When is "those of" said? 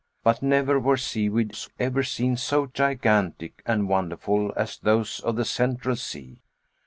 4.79-5.35